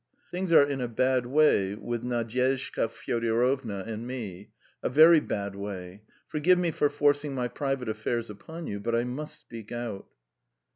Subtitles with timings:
[0.31, 4.49] Things are in a bad way with Nadyezhda Fyodorovna and me...
[4.81, 6.01] a very bad way!
[6.27, 10.07] Forgive me for forcing my private affairs upon you, but I must speak out."